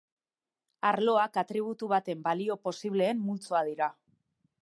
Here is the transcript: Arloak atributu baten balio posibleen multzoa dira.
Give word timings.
Arloak 0.91 1.37
atributu 1.41 1.91
baten 1.91 2.25
balio 2.29 2.57
posibleen 2.69 3.23
multzoa 3.29 3.65
dira. 3.71 3.93